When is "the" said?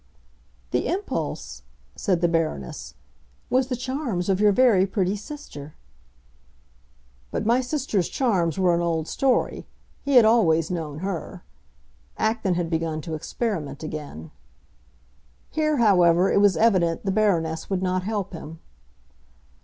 0.71-0.87, 2.21-2.27, 3.67-3.75, 17.05-17.11